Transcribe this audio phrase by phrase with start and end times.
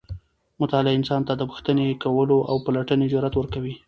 [0.61, 3.73] مطالعه انسان ته د پوښتنې کولو او پلټنې جرئت ورکوي.